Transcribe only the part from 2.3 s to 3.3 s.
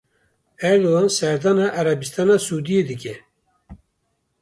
Siûdiyê dike.